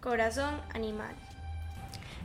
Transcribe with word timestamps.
Corazón 0.00 0.60
animal. 0.74 1.14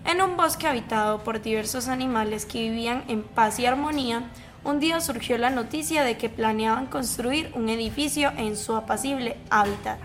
En 0.05 0.21
un 0.21 0.37
bosque 0.37 0.67
habitado 0.67 1.23
por 1.23 1.41
diversos 1.41 1.87
animales 1.87 2.45
que 2.45 2.59
vivían 2.59 3.03
en 3.07 3.23
paz 3.23 3.59
y 3.59 3.65
armonía, 3.65 4.29
un 4.63 4.79
día 4.79 5.01
surgió 5.01 5.37
la 5.37 5.49
noticia 5.49 6.03
de 6.03 6.17
que 6.17 6.29
planeaban 6.29 6.87
construir 6.87 7.51
un 7.55 7.69
edificio 7.69 8.31
en 8.37 8.57
su 8.57 8.75
apacible 8.75 9.37
hábitat. 9.49 9.99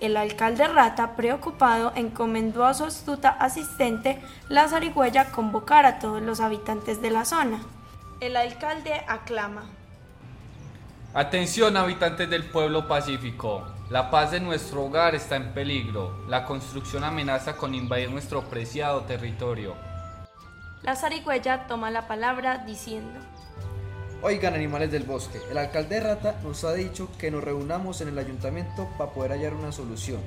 El 0.00 0.16
alcalde 0.16 0.68
Rata, 0.68 1.16
preocupado, 1.16 1.92
encomendó 1.96 2.66
a 2.66 2.74
su 2.74 2.84
astuta 2.84 3.30
asistente, 3.30 4.20
la 4.48 4.68
zarigüeya, 4.68 5.32
convocar 5.32 5.86
a 5.86 5.98
todos 5.98 6.20
los 6.20 6.40
habitantes 6.40 7.00
de 7.00 7.10
la 7.10 7.24
zona. 7.24 7.60
El 8.20 8.36
alcalde 8.36 9.02
aclama. 9.08 9.64
Atención 11.16 11.78
habitantes 11.78 12.28
del 12.28 12.44
pueblo 12.44 12.86
pacífico. 12.86 13.66
La 13.88 14.10
paz 14.10 14.32
de 14.32 14.40
nuestro 14.40 14.84
hogar 14.84 15.14
está 15.14 15.36
en 15.36 15.54
peligro. 15.54 16.14
La 16.28 16.44
construcción 16.44 17.04
amenaza 17.04 17.56
con 17.56 17.74
invadir 17.74 18.10
nuestro 18.10 18.42
preciado 18.42 19.00
territorio. 19.04 19.74
La 20.82 20.94
zarigüeya 20.94 21.68
toma 21.68 21.90
la 21.90 22.06
palabra 22.06 22.58
diciendo. 22.66 23.18
Oigan 24.20 24.52
animales 24.52 24.92
del 24.92 25.04
bosque, 25.04 25.40
el 25.50 25.56
alcalde 25.56 26.00
Rata 26.00 26.38
nos 26.42 26.64
ha 26.64 26.74
dicho 26.74 27.08
que 27.18 27.30
nos 27.30 27.42
reunamos 27.42 28.02
en 28.02 28.08
el 28.08 28.18
ayuntamiento 28.18 28.86
para 28.98 29.12
poder 29.12 29.32
hallar 29.32 29.54
una 29.54 29.72
solución. 29.72 30.20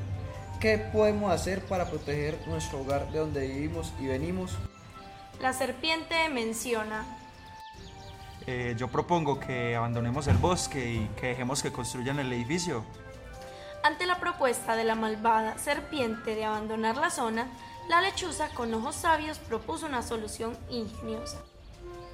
¿Qué 0.60 0.80
podemos 0.80 1.32
hacer 1.32 1.64
para 1.68 1.86
proteger 1.86 2.36
nuestro 2.48 2.80
hogar 2.80 3.12
de 3.12 3.20
donde 3.20 3.48
vivimos 3.48 3.94
y 4.00 4.08
venimos? 4.08 4.58
La 5.40 5.54
serpiente 5.54 6.30
menciona. 6.30 7.06
Eh, 8.52 8.74
yo 8.76 8.88
propongo 8.88 9.40
que 9.40 9.76
abandonemos 9.76 10.26
el 10.26 10.38
bosque 10.38 10.94
y 10.94 11.08
que 11.20 11.28
dejemos 11.28 11.62
que 11.62 11.72
construyan 11.72 12.18
el 12.18 12.34
edificio. 12.34 12.84
Ante 13.84 14.08
la 14.08 14.20
propuesta 14.20 14.76
de 14.76 14.84
la 14.84 14.96
malvada 14.96 15.60
serpiente 15.60 16.34
de 16.34 16.46
abandonar 16.46 16.98
la 16.98 17.12
zona, 17.12 17.46
la 17.90 18.02
lechuza 18.02 18.50
con 18.56 18.74
ojos 18.74 18.96
sabios 18.96 19.38
propuso 19.38 19.86
una 19.86 20.02
solución 20.02 20.58
ingeniosa. 20.68 21.38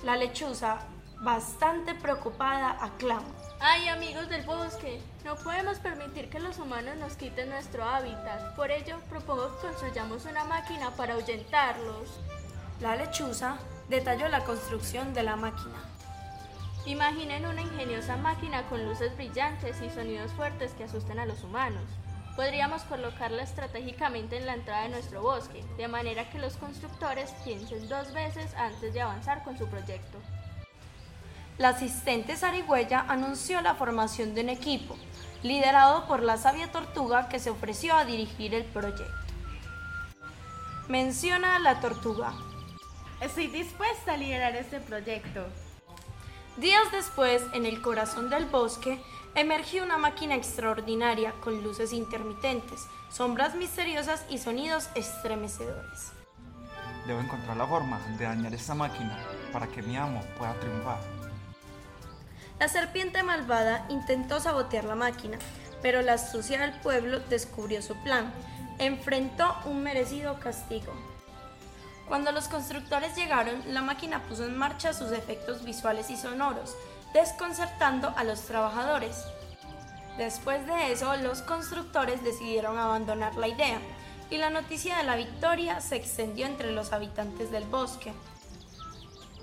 La 0.03 0.17
lechuza 0.17 0.79
bastante 1.21 1.95
preocupada, 1.95 2.83
aclama. 2.83 3.29
Ay, 3.61 3.87
amigos 3.87 4.27
del 4.27 4.45
bosque, 4.45 4.99
no 5.23 5.37
podemos 5.37 5.79
permitir 5.79 6.29
que 6.29 6.41
los 6.41 6.59
humanos 6.59 6.97
nos 6.97 7.15
quiten 7.15 7.47
nuestro 7.47 7.85
hábitat. 7.85 8.57
Por 8.57 8.71
ello, 8.71 8.97
propongo 9.09 9.55
que 9.55 9.67
construyamos 9.67 10.25
una 10.25 10.43
máquina 10.43 10.91
para 10.97 11.13
ahuyentarlos. 11.13 12.19
La 12.81 12.97
lechuza 12.97 13.57
detalló 13.87 14.27
la 14.27 14.43
construcción 14.43 15.13
de 15.13 15.23
la 15.23 15.37
máquina. 15.37 15.95
Imaginen 16.85 17.47
una 17.47 17.61
ingeniosa 17.61 18.15
máquina 18.15 18.61
con 18.69 18.85
luces 18.85 19.15
brillantes 19.15 19.81
y 19.81 19.89
sonidos 19.89 20.31
fuertes 20.33 20.71
que 20.73 20.83
asusten 20.83 21.17
a 21.17 21.25
los 21.25 21.43
humanos. 21.43 21.83
Podríamos 22.35 22.83
colocarla 22.83 23.41
estratégicamente 23.41 24.37
en 24.37 24.45
la 24.45 24.53
entrada 24.53 24.83
de 24.83 24.89
nuestro 24.89 25.23
bosque, 25.23 25.63
de 25.77 25.87
manera 25.87 26.29
que 26.29 26.37
los 26.37 26.57
constructores 26.57 27.31
piensen 27.43 27.89
dos 27.89 28.13
veces 28.13 28.53
antes 28.53 28.93
de 28.93 29.01
avanzar 29.01 29.43
con 29.43 29.57
su 29.57 29.67
proyecto. 29.67 30.19
La 31.57 31.69
asistente 31.69 32.35
zarigüeya 32.35 33.05
anunció 33.07 33.61
la 33.61 33.73
formación 33.73 34.35
de 34.35 34.41
un 34.41 34.49
equipo, 34.49 34.95
liderado 35.41 36.05
por 36.05 36.21
la 36.21 36.37
sabia 36.37 36.71
tortuga 36.71 37.29
que 37.29 37.39
se 37.39 37.49
ofreció 37.49 37.95
a 37.95 38.05
dirigir 38.05 38.53
el 38.53 38.65
proyecto. 38.65 39.05
Menciona 40.87 41.55
a 41.55 41.59
la 41.59 41.79
tortuga. 41.79 42.33
Estoy 43.21 43.47
dispuesta 43.47 44.13
a 44.13 44.17
liderar 44.17 44.55
este 44.55 44.79
proyecto. 44.81 45.47
Días 46.57 46.89
después, 46.93 47.43
en 47.51 47.65
el 47.65 47.81
corazón 47.81 48.29
del 48.29 48.45
bosque, 48.45 49.03
emergió 49.35 49.83
una 49.83 49.97
máquina 49.97 50.35
extraordinaria 50.35 51.33
con 51.41 51.61
luces 51.61 51.91
intermitentes, 51.91 52.87
sombras 53.11 53.55
misteriosas 53.55 54.25
y 54.29 54.37
sonidos 54.37 54.87
estremecedores. 54.95 56.13
Debo 57.07 57.19
encontrar 57.19 57.57
la 57.57 57.67
forma 57.67 57.99
de 58.17 58.23
dañar 58.23 58.53
esta 58.53 58.73
máquina 58.73 59.19
para 59.51 59.67
que 59.67 59.81
mi 59.81 59.97
amo 59.97 60.23
pueda 60.37 60.57
triunfar. 60.61 60.99
La 62.57 62.69
serpiente 62.69 63.21
malvada 63.21 63.85
intentó 63.89 64.39
sabotear 64.39 64.85
la 64.85 64.95
máquina, 64.95 65.37
pero 65.81 66.01
la 66.01 66.13
astucia 66.13 66.57
del 66.57 66.71
pueblo 66.79 67.19
descubrió 67.19 67.81
su 67.81 67.95
plan. 68.03 68.31
Enfrentó 68.79 69.57
un 69.65 69.83
merecido 69.83 70.39
castigo. 70.39 70.93
Cuando 72.07 72.31
los 72.31 72.47
constructores 72.47 73.15
llegaron, 73.15 73.61
la 73.73 73.81
máquina 73.81 74.21
puso 74.23 74.45
en 74.45 74.57
marcha 74.57 74.93
sus 74.93 75.11
efectos 75.11 75.63
visuales 75.63 76.09
y 76.09 76.17
sonoros, 76.17 76.75
desconcertando 77.13 78.13
a 78.15 78.23
los 78.23 78.41
trabajadores. 78.41 79.23
Después 80.17 80.65
de 80.67 80.91
eso, 80.91 81.15
los 81.17 81.41
constructores 81.41 82.23
decidieron 82.23 82.77
abandonar 82.77 83.35
la 83.35 83.47
idea, 83.47 83.79
y 84.29 84.37
la 84.37 84.49
noticia 84.49 84.97
de 84.97 85.03
la 85.03 85.15
victoria 85.15 85.81
se 85.81 85.95
extendió 85.95 86.45
entre 86.45 86.71
los 86.71 86.93
habitantes 86.93 87.51
del 87.51 87.65
bosque. 87.65 88.13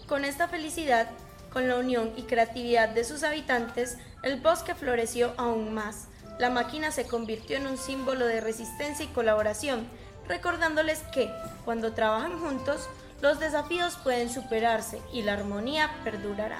Con 0.06 0.24
esta 0.24 0.48
felicidad, 0.48 1.10
con 1.52 1.68
la 1.68 1.76
unión 1.76 2.12
y 2.16 2.22
creatividad 2.22 2.88
de 2.88 3.04
sus 3.04 3.22
habitantes, 3.24 3.98
el 4.22 4.40
bosque 4.40 4.74
floreció 4.74 5.34
aún 5.36 5.74
más. 5.74 6.06
La 6.38 6.48
máquina 6.48 6.90
se 6.90 7.06
convirtió 7.06 7.56
en 7.56 7.66
un 7.66 7.76
símbolo 7.76 8.26
de 8.26 8.40
resistencia 8.40 9.04
y 9.04 9.08
colaboración, 9.08 9.86
recordándoles 10.28 11.00
que, 11.12 11.30
cuando 11.64 11.92
trabajan 11.92 12.38
juntos, 12.38 12.88
los 13.20 13.38
desafíos 13.38 13.96
pueden 14.02 14.30
superarse 14.30 15.00
y 15.12 15.22
la 15.22 15.34
armonía 15.34 15.90
perdurará. 16.04 16.58